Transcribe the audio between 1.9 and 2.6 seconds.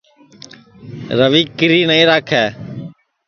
راکھے